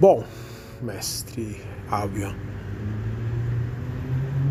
Bom, 0.00 0.22
mestre 0.80 1.56
Albion. 1.90 2.32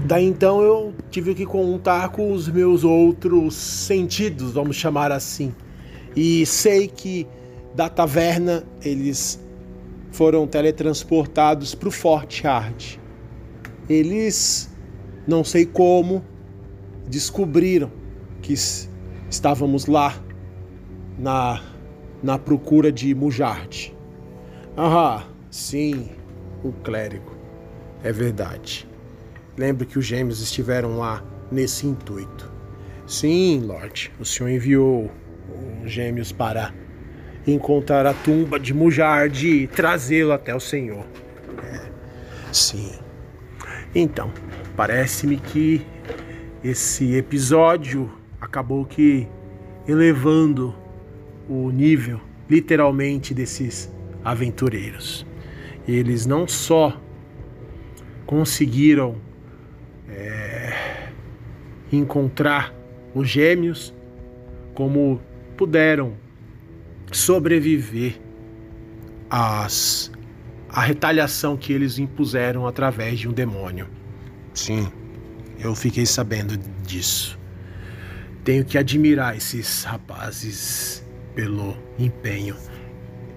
Daí 0.05 0.25
então 0.25 0.61
eu 0.61 0.93
tive 1.09 1.33
que 1.33 1.45
contar 1.45 2.09
com 2.09 2.33
os 2.33 2.49
meus 2.49 2.83
outros 2.83 3.55
sentidos, 3.55 4.51
vamos 4.51 4.75
chamar 4.75 5.09
assim. 5.09 5.55
E 6.13 6.45
sei 6.45 6.89
que 6.89 7.25
da 7.73 7.87
taverna 7.87 8.65
eles 8.83 9.39
foram 10.11 10.45
teletransportados 10.45 11.73
para 11.73 11.87
o 11.87 11.91
Forte 11.91 12.43
Hard. 12.43 12.97
Eles, 13.87 14.69
não 15.25 15.45
sei 15.45 15.65
como, 15.65 16.25
descobriram 17.07 17.89
que 18.41 18.53
estávamos 19.29 19.85
lá 19.85 20.13
na, 21.17 21.63
na 22.21 22.37
procura 22.37 22.91
de 22.91 23.15
Mujard. 23.15 23.95
Ah, 24.75 25.23
sim, 25.49 26.09
o 26.63 26.71
clérigo. 26.71 27.35
É 28.03 28.11
verdade. 28.11 28.87
Lembro 29.57 29.85
que 29.85 29.97
os 29.97 30.05
gêmeos 30.05 30.41
estiveram 30.41 30.97
lá 30.97 31.23
nesse 31.51 31.87
intuito. 31.87 32.51
Sim, 33.05 33.61
Lorde, 33.65 34.11
o 34.19 34.25
senhor 34.25 34.49
enviou 34.49 35.11
os 35.83 35.91
gêmeos 35.91 36.31
para 36.31 36.73
encontrar 37.45 38.05
a 38.05 38.13
tumba 38.13 38.59
de 38.59 38.73
Mujard 38.73 39.47
e 39.47 39.67
trazê-lo 39.67 40.33
até 40.33 40.53
o 40.53 40.59
senhor. 40.59 41.05
É, 41.63 41.89
sim. 42.51 42.91
Então, 43.95 44.31
parece-me 44.75 45.37
que 45.37 45.85
esse 46.63 47.15
episódio 47.15 48.11
acabou 48.39 48.85
que 48.85 49.27
elevando 49.87 50.75
o 51.49 51.71
nível, 51.71 52.19
literalmente, 52.49 53.33
desses 53.33 53.91
aventureiros. 54.23 55.26
Eles 55.87 56.25
não 56.25 56.47
só 56.47 56.99
conseguiram 58.25 59.15
é, 60.09 61.09
encontrar 61.91 62.73
os 63.15 63.29
gêmeos, 63.29 63.93
como 64.73 65.21
puderam 65.55 66.13
sobreviver 67.11 68.19
às, 69.29 70.11
à 70.69 70.81
retaliação 70.81 71.57
que 71.57 71.73
eles 71.73 71.97
impuseram 71.97 72.67
através 72.67 73.19
de 73.19 73.27
um 73.27 73.31
demônio. 73.31 73.87
Sim, 74.53 74.91
eu 75.59 75.73
fiquei 75.73 76.05
sabendo 76.05 76.57
disso. 76.85 77.39
Tenho 78.43 78.63
que 78.63 78.77
admirar 78.77 79.35
esses 79.35 79.83
rapazes 79.83 81.05
pelo 81.35 81.75
empenho. 81.99 82.55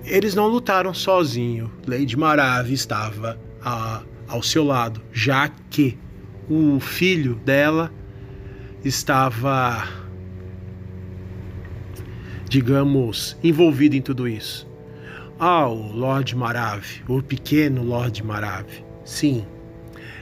Eles 0.05 0.35
não 0.35 0.49
lutaram 0.49 0.93
sozinhos. 0.95 1.71
Lady 1.87 2.17
Marave 2.17 2.73
estava 2.73 3.39
a, 3.63 4.03
ao 4.29 4.43
seu 4.43 4.65
lado, 4.65 5.03
já 5.13 5.49
que 5.49 5.99
o 6.49 6.81
filho 6.81 7.35
dela 7.37 7.93
estava, 8.85 9.87
digamos, 12.49 13.37
envolvido 13.43 13.97
em 13.97 14.03
tudo 14.03 14.27
isso. 14.27 14.69
Ah, 15.39 15.69
o 15.69 15.93
Lord 15.93 16.37
Marave, 16.37 17.03
o 17.09 17.23
pequeno 17.23 17.83
Lord 17.83 18.23
Marave. 18.23 18.85
Sim, 19.05 19.47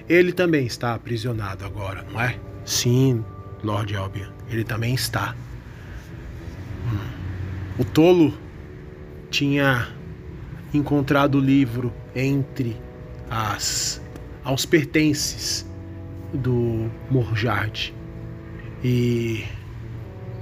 ele 0.09 0.33
também 0.33 0.67
está 0.67 0.95
aprisionado 0.95 1.65
agora, 1.65 2.05
não 2.13 2.21
é? 2.21 2.39
Sim, 2.65 3.25
Lord 3.63 3.95
Albion, 3.97 4.31
ele 4.49 4.65
também 4.65 4.95
está. 4.95 5.35
Hum. 6.87 6.99
O 7.79 7.85
tolo 7.85 8.33
tinha 9.31 9.89
encontrado 10.73 11.37
o 11.37 11.41
livro 11.41 11.93
entre 12.15 12.77
as 13.31 14.03
aos 14.45 14.65
pertences 14.65 15.67
do 16.33 16.91
Morjard 17.11 17.95
e 18.83 19.45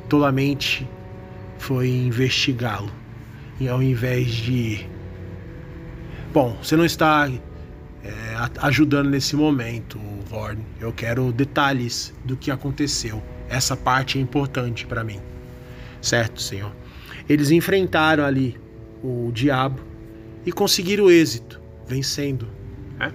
tolamente 0.08 0.88
foi 1.58 1.88
investigá-lo. 1.88 2.90
E 3.58 3.68
ao 3.68 3.82
invés 3.82 4.28
de 4.28 4.86
bom 6.32 6.56
você 6.62 6.76
não 6.76 6.84
está 6.84 7.28
é, 8.04 8.12
ajudando 8.58 9.10
nesse 9.10 9.34
momento 9.34 9.98
Vorn. 10.26 10.60
Eu 10.80 10.92
quero 10.92 11.32
detalhes 11.32 12.12
do 12.24 12.36
que 12.36 12.50
aconteceu. 12.50 13.22
Essa 13.48 13.76
parte 13.76 14.18
é 14.18 14.20
importante 14.20 14.86
para 14.86 15.04
mim. 15.04 15.20
Certo 16.02 16.42
senhor? 16.42 16.72
Eles 17.28 17.50
enfrentaram 17.50 18.24
ali 18.24 18.58
o 19.06 19.30
diabo 19.32 19.80
e 20.44 20.52
conseguiram 20.52 21.10
êxito, 21.10 21.60
vencendo. 21.86 22.48
Né? 22.98 23.12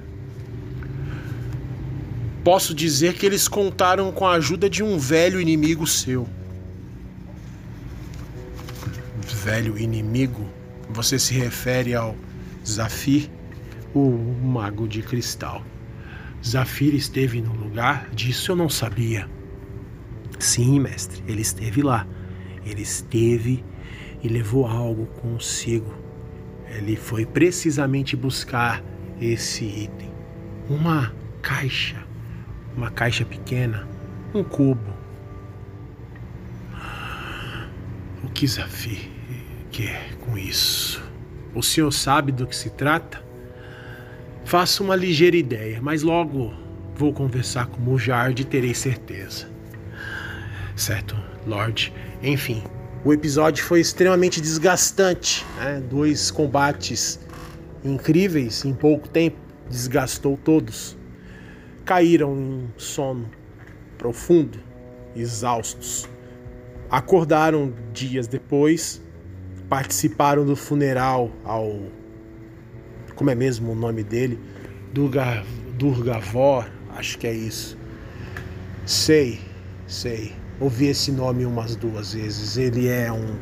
Posso 2.43 2.73
dizer 2.73 3.13
que 3.15 3.25
eles 3.25 3.47
contaram 3.47 4.11
com 4.11 4.25
a 4.25 4.33
ajuda 4.33 4.69
de 4.69 4.81
um 4.81 4.97
velho 4.97 5.39
inimigo 5.39 5.85
seu. 5.85 6.27
Velho 9.43 9.77
inimigo? 9.77 10.47
Você 10.89 11.17
se 11.19 11.33
refere 11.33 11.93
ao 11.93 12.15
Zafir, 12.65 13.29
o 13.93 14.09
mago 14.43 14.87
de 14.87 15.01
cristal. 15.01 15.63
Zafir 16.45 16.95
esteve 16.95 17.41
no 17.41 17.53
lugar? 17.53 18.09
Disso 18.13 18.51
eu 18.51 18.55
não 18.55 18.69
sabia. 18.69 19.29
Sim, 20.39 20.79
mestre, 20.79 21.23
ele 21.27 21.41
esteve 21.41 21.81
lá. 21.81 22.07
Ele 22.65 22.81
esteve 22.81 23.63
e 24.23 24.27
levou 24.27 24.65
algo 24.65 25.05
consigo. 25.21 25.93
Ele 26.67 26.95
foi 26.95 27.25
precisamente 27.25 28.15
buscar 28.15 28.83
esse 29.19 29.65
item. 29.65 30.11
Uma 30.69 31.13
caixa, 31.41 31.97
uma 32.75 32.89
caixa 32.89 33.25
pequena, 33.25 33.87
um 34.33 34.43
cubo. 34.43 34.93
O 38.23 38.29
que 38.29 38.47
Zafi 38.47 39.11
quer 39.71 40.15
com 40.19 40.37
isso? 40.37 41.03
O 41.53 41.61
senhor 41.61 41.91
sabe 41.91 42.31
do 42.31 42.47
que 42.47 42.55
se 42.55 42.69
trata? 42.69 43.21
Faço 44.45 44.83
uma 44.83 44.95
ligeira 44.95 45.35
ideia, 45.35 45.79
mas 45.81 46.01
logo 46.01 46.53
vou 46.95 47.13
conversar 47.13 47.67
com 47.67 47.81
Mujard 47.81 48.41
e 48.41 48.45
terei 48.45 48.73
certeza. 48.73 49.49
Certo, 50.75 51.15
Lord. 51.45 51.93
Enfim, 52.23 52.63
o 53.03 53.11
episódio 53.11 53.63
foi 53.63 53.79
extremamente 53.79 54.39
desgastante, 54.39 55.43
né? 55.57 55.81
dois 55.89 56.29
combates 56.29 57.19
incríveis 57.83 58.63
em 58.63 58.73
pouco 58.73 59.09
tempo, 59.09 59.37
desgastou 59.67 60.37
todos. 60.37 60.95
Caíram 61.83 62.37
em 62.37 62.69
sono 62.77 63.27
profundo, 63.97 64.59
exaustos. 65.15 66.07
Acordaram 66.91 67.73
dias 67.91 68.27
depois, 68.27 69.01
participaram 69.67 70.45
do 70.45 70.55
funeral 70.55 71.31
ao. 71.43 71.79
Como 73.15 73.29
é 73.31 73.35
mesmo 73.35 73.71
o 73.71 73.75
nome 73.75 74.03
dele? 74.03 74.39
Durga, 74.93 75.43
Durgavor, 75.73 76.69
acho 76.95 77.17
que 77.17 77.25
é 77.25 77.33
isso. 77.33 77.77
Sei, 78.85 79.39
sei 79.87 80.40
ouvi 80.61 80.85
esse 80.87 81.11
nome 81.11 81.45
umas 81.45 81.75
duas 81.75 82.13
vezes. 82.13 82.55
Ele 82.55 82.87
é 82.87 83.11
um 83.11 83.35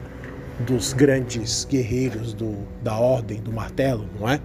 dos 0.66 0.94
grandes 0.94 1.66
guerreiros 1.66 2.34
do, 2.34 2.66
da 2.82 2.98
Ordem 2.98 3.42
do 3.42 3.52
Martelo, 3.52 4.08
não 4.18 4.28
é? 4.28 4.40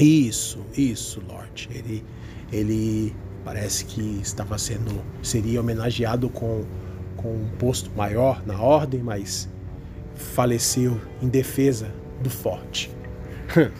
Isso, 0.00 0.64
isso, 0.76 1.22
Lord. 1.28 1.68
Ele, 1.72 2.04
ele 2.52 3.14
parece 3.44 3.84
que 3.84 4.18
estava 4.20 4.58
sendo 4.58 5.04
seria 5.22 5.60
homenageado 5.60 6.28
com, 6.30 6.64
com 7.16 7.36
um 7.36 7.48
posto 7.58 7.90
maior 7.94 8.44
na 8.46 8.60
Ordem, 8.60 9.00
mas 9.00 9.48
faleceu 10.14 11.00
em 11.22 11.28
defesa 11.28 11.92
do 12.20 12.30
forte. 12.30 12.90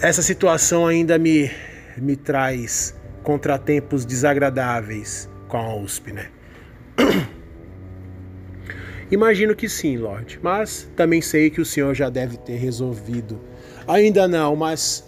Essa 0.00 0.22
situação 0.22 0.86
ainda 0.86 1.18
me, 1.18 1.50
me 1.98 2.16
traz 2.16 2.94
contratempos 3.22 4.06
desagradáveis 4.06 5.29
com 5.50 5.56
a 5.56 5.74
USP, 5.76 6.12
né? 6.12 6.30
Imagino 9.10 9.56
que 9.56 9.68
sim, 9.68 9.96
Lorde, 9.98 10.38
mas 10.40 10.88
também 10.94 11.20
sei 11.20 11.50
que 11.50 11.60
o 11.60 11.64
senhor 11.64 11.94
já 11.94 12.08
deve 12.08 12.36
ter 12.36 12.56
resolvido. 12.56 13.40
Ainda 13.86 14.28
não, 14.28 14.54
mas 14.54 15.04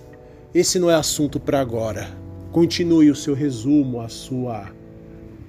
esse 0.52 0.78
não 0.78 0.90
é 0.90 0.94
assunto 0.94 1.38
para 1.38 1.60
agora. 1.60 2.10
Continue 2.50 3.10
o 3.10 3.14
seu 3.14 3.32
resumo, 3.32 4.00
a 4.00 4.08
sua 4.08 4.70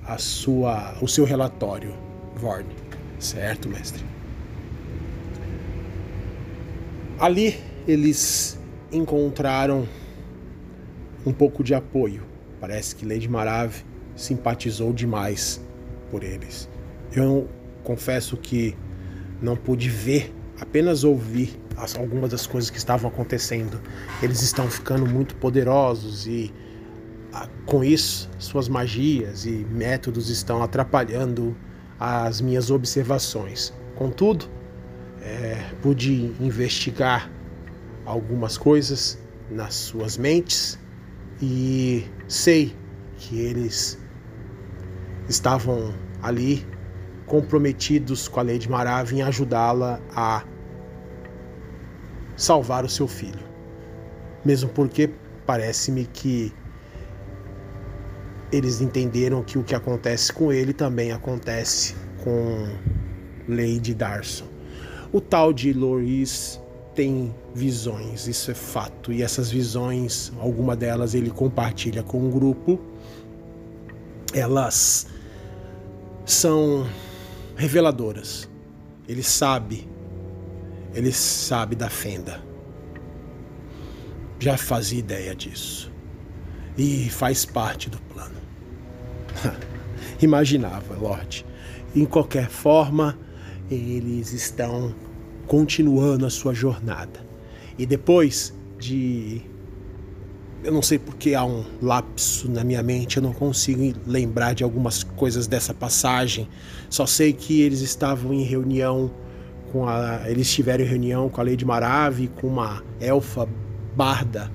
a 0.06 0.18
sua 0.18 0.96
o 1.02 1.08
seu 1.08 1.26
relatório, 1.26 1.94
Vorn. 2.36 2.70
Certo, 3.18 3.68
mestre? 3.68 4.04
Ali 7.20 7.58
eles 7.88 8.60
encontraram 8.92 9.88
um 11.26 11.34
pouco 11.34 11.64
de 11.64 11.74
apoio. 11.74 12.22
Parece 12.60 12.96
que 12.96 13.06
Lady 13.06 13.28
Marave 13.28 13.84
simpatizou 14.16 14.94
demais 14.94 15.62
por 16.10 16.24
eles. 16.24 16.70
Eu 17.12 17.50
confesso 17.84 18.38
que 18.38 18.76
não 19.42 19.56
pude 19.56 19.90
ver 19.90 20.34
apenas 20.60 21.04
ouvir 21.04 21.60
as, 21.78 21.96
algumas 21.96 22.32
das 22.32 22.48
coisas 22.48 22.70
que 22.70 22.78
estavam 22.78 23.10
acontecendo. 23.10 23.82
Eles 24.22 24.42
estão 24.42 24.70
ficando 24.70 25.06
muito 25.06 25.36
poderosos 25.36 26.28
e 26.28 26.54
a, 27.34 27.48
com 27.66 27.84
isso 27.84 28.30
suas 28.38 28.70
magias 28.70 29.46
e 29.46 29.66
métodos 29.70 30.30
estão 30.30 30.64
atrapalhando 30.64 31.56
as 32.00 32.42
minhas 32.42 32.70
observações. 32.70 33.74
Contudo, 33.96 34.46
é, 35.22 35.64
pude 35.82 36.34
investigar 36.40 37.32
algumas 38.06 38.58
coisas 38.58 39.18
nas 39.50 39.74
suas 39.74 40.18
mentes 40.18 40.80
e 41.42 42.06
sei 42.28 42.76
que 43.18 43.40
eles 43.40 43.98
estavam 45.28 45.94
ali 46.22 46.66
comprometidos 47.26 48.28
com 48.28 48.40
a 48.40 48.44
Lady 48.44 48.70
Marav 48.70 49.14
em 49.14 49.22
ajudá-la 49.22 50.00
a 50.16 50.44
salvar 52.36 52.84
o 52.84 52.90
seu 52.90 53.08
filho. 53.08 53.44
Mesmo 54.44 54.70
porque 54.70 55.10
parece-me 55.46 56.06
que 56.06 56.54
eles 58.52 58.82
entenderam 58.82 59.42
que 59.44 59.58
o 59.58 59.64
que 59.64 59.74
acontece 59.74 60.32
com 60.32 60.52
ele 60.52 60.74
também 60.74 61.12
acontece 61.12 61.96
com 62.24 62.68
Lady 63.48 63.94
Darson. 63.94 64.46
O 65.12 65.20
tal 65.20 65.52
de 65.52 65.74
Loris 65.74 66.60
tem 66.94 67.34
visões, 67.54 68.28
isso 68.28 68.52
é 68.52 68.54
fato, 68.54 69.12
e 69.12 69.24
essas 69.24 69.50
visões, 69.50 70.32
alguma 70.40 70.76
delas 70.76 71.16
ele 71.16 71.30
compartilha 71.30 72.04
com 72.04 72.20
um 72.20 72.30
grupo. 72.30 72.80
Elas 74.34 75.08
são 76.26 76.88
reveladoras. 77.56 78.50
Ele 79.08 79.24
sabe, 79.24 79.88
ele 80.94 81.12
sabe 81.12 81.76
da 81.76 81.90
fenda. 81.90 82.42
Já 84.40 84.58
fazia 84.58 85.00
ideia 85.00 85.36
disso. 85.36 85.92
E 86.78 87.10
faz 87.10 87.46
parte 87.46 87.90
do 87.90 88.00
plano. 88.02 88.40
Imaginava, 90.22 90.96
Lorde. 90.96 91.46
Em 91.96 92.06
qualquer 92.06 92.50
forma, 92.50 93.18
eles 93.70 94.34
estão 94.34 94.96
continuando 95.48 96.26
a 96.26 96.30
sua 96.30 96.54
jornada. 96.54 97.26
E 97.78 97.86
depois 97.86 98.54
de 98.80 99.42
eu 100.64 100.72
não 100.72 100.82
sei 100.82 100.98
porque 100.98 101.36
há 101.36 101.44
um 101.44 101.66
lapso 101.82 102.50
na 102.50 102.64
minha 102.64 102.82
mente, 102.82 103.18
eu 103.18 103.24
não 103.24 103.34
consigo 103.34 103.94
lembrar 104.06 104.54
de 104.54 104.64
algumas 104.64 105.04
coisas 105.04 105.46
dessa 105.48 105.74
passagem. 105.74 106.48
Só 106.90 107.06
sei 107.06 107.34
que 107.34 107.62
eles 107.62 107.82
estavam 107.82 108.34
em 108.34 108.44
reunião 108.44 109.12
com 109.72 109.88
a. 109.88 110.22
Eles 110.30 110.52
tiveram 110.52 110.86
reunião 110.86 111.30
com 111.30 111.42
a 111.42 111.44
Lady 111.44 111.66
Marave, 111.66 112.28
com 112.28 112.48
uma 112.48 112.84
elfa 113.00 113.48
barda. 113.96 114.50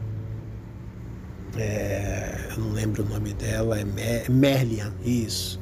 É, 1.56 2.52
eu 2.52 2.58
não 2.58 2.72
lembro 2.72 3.04
o 3.04 3.08
nome 3.08 3.34
dela, 3.34 3.78
é 3.78 3.84
Mer 3.84 4.30
Merlian, 4.30 4.92
isso. 5.04 5.60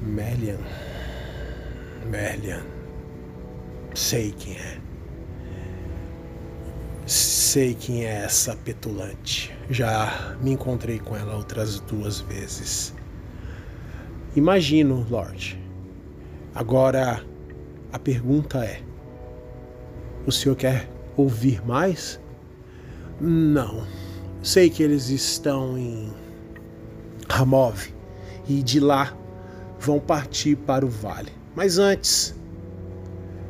Merlian. 0.00 0.58
Merlian. 2.10 2.62
Sei 3.94 4.32
quem 4.32 4.54
é. 4.54 4.87
Sei 7.50 7.72
quem 7.72 8.04
é 8.04 8.24
essa 8.24 8.54
petulante. 8.54 9.50
Já 9.70 10.36
me 10.42 10.52
encontrei 10.52 10.98
com 10.98 11.16
ela 11.16 11.34
outras 11.34 11.80
duas 11.80 12.20
vezes. 12.20 12.92
Imagino, 14.36 15.06
Lorde. 15.08 15.58
Agora 16.54 17.24
a 17.90 17.98
pergunta 17.98 18.62
é: 18.62 18.82
o 20.26 20.30
senhor 20.30 20.56
quer 20.56 20.90
ouvir 21.16 21.64
mais? 21.64 22.20
Não. 23.18 23.82
Sei 24.42 24.68
que 24.68 24.82
eles 24.82 25.08
estão 25.08 25.78
em 25.78 26.12
Ramov 27.30 27.82
e 28.46 28.62
de 28.62 28.78
lá 28.78 29.16
vão 29.80 29.98
partir 29.98 30.54
para 30.54 30.84
o 30.84 30.88
vale. 30.90 31.32
Mas 31.56 31.78
antes, 31.78 32.34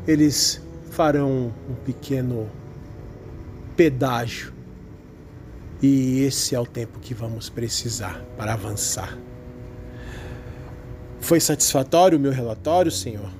eles 0.06 0.62
farão 0.88 1.52
um 1.68 1.74
pequeno 1.84 2.48
pedágio. 3.78 4.52
E 5.80 6.22
esse 6.22 6.52
é 6.52 6.58
o 6.58 6.66
tempo 6.66 6.98
que 6.98 7.14
vamos 7.14 7.48
precisar 7.48 8.20
para 8.36 8.54
avançar. 8.54 9.16
Foi 11.20 11.38
satisfatório 11.38 12.18
o 12.18 12.20
meu 12.20 12.32
relatório, 12.32 12.90
senhor? 12.90 13.30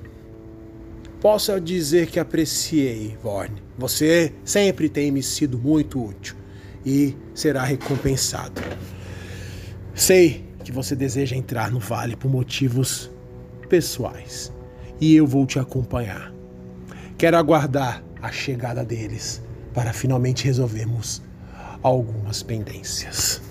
Posso 1.19 1.59
dizer 1.59 2.07
que 2.07 2.17
apreciei, 2.17 3.17
Vorne. 3.21 3.61
Você 3.77 4.33
sempre 4.45 4.87
tem 4.87 5.11
me 5.11 5.21
sido 5.21 5.59
muito 5.59 6.01
útil 6.01 6.37
e 6.85 7.17
será 7.33 7.65
recompensado. 7.65 8.61
Sei 9.93 10.45
que 10.63 10.71
você 10.71 10.95
deseja 10.95 11.35
entrar 11.35 11.69
no 11.69 11.79
vale 11.79 12.15
por 12.15 12.31
motivos 12.31 13.11
pessoais 13.67 14.53
e 15.01 15.13
eu 15.13 15.27
vou 15.27 15.45
te 15.45 15.59
acompanhar. 15.59 16.33
Quero 17.17 17.35
aguardar 17.35 18.01
a 18.21 18.31
chegada 18.31 18.85
deles 18.85 19.41
para 19.73 19.93
finalmente 19.93 20.45
resolvermos 20.45 21.21
algumas 21.83 22.43
pendências. 22.43 23.41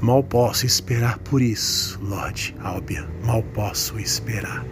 Mal 0.00 0.22
posso 0.22 0.66
esperar 0.66 1.18
por 1.18 1.40
isso, 1.40 1.98
Lord 2.02 2.54
Albia. 2.60 3.08
Mal 3.24 3.42
posso 3.42 3.98
esperar. 3.98 4.64